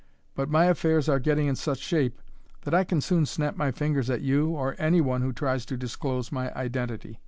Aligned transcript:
But 0.33 0.49
my 0.49 0.65
affairs 0.65 1.07
are 1.07 1.19
getting 1.19 1.45
in 1.45 1.55
such 1.55 1.77
shape 1.77 2.19
that 2.61 2.73
I 2.73 2.83
can 2.83 3.01
soon 3.01 3.27
snap 3.27 3.55
my 3.55 3.69
fingers 3.69 4.09
at 4.09 4.21
you 4.21 4.47
or 4.47 4.75
any 4.79 4.99
one 4.99 5.21
who 5.21 5.31
tries 5.31 5.63
to 5.67 5.77
disclose 5.77 6.31
my 6.31 6.51
identity. 6.55 7.19